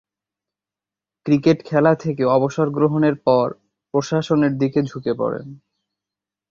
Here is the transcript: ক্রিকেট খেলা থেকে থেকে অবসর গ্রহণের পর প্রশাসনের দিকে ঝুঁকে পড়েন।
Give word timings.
ক্রিকেট 1.25 1.57
খেলা 1.65 1.93
থেকে 1.95 2.03
থেকে 2.03 2.23
অবসর 2.29 2.67
গ্রহণের 2.69 3.15
পর 3.25 3.47
প্রশাসনের 3.93 4.53
দিকে 4.57 4.79
ঝুঁকে 4.83 5.13
পড়েন। 5.13 5.47